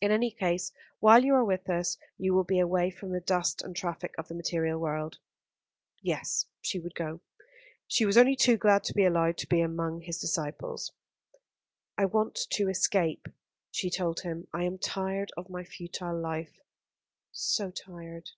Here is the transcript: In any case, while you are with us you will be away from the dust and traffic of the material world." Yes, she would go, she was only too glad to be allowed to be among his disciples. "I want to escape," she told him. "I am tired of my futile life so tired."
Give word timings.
In 0.00 0.12
any 0.12 0.30
case, 0.30 0.70
while 1.00 1.24
you 1.24 1.34
are 1.34 1.44
with 1.44 1.68
us 1.68 1.98
you 2.16 2.34
will 2.34 2.44
be 2.44 2.60
away 2.60 2.88
from 2.88 3.10
the 3.10 3.18
dust 3.20 3.62
and 3.62 3.74
traffic 3.74 4.14
of 4.16 4.28
the 4.28 4.34
material 4.36 4.78
world." 4.78 5.18
Yes, 6.00 6.46
she 6.60 6.78
would 6.78 6.94
go, 6.94 7.20
she 7.88 8.06
was 8.06 8.16
only 8.16 8.36
too 8.36 8.56
glad 8.56 8.84
to 8.84 8.94
be 8.94 9.04
allowed 9.04 9.36
to 9.38 9.48
be 9.48 9.60
among 9.60 10.02
his 10.02 10.20
disciples. 10.20 10.92
"I 11.98 12.04
want 12.04 12.36
to 12.52 12.68
escape," 12.68 13.26
she 13.72 13.90
told 13.90 14.20
him. 14.20 14.46
"I 14.54 14.62
am 14.62 14.78
tired 14.78 15.32
of 15.36 15.50
my 15.50 15.64
futile 15.64 16.16
life 16.22 16.60
so 17.32 17.72
tired." 17.72 18.30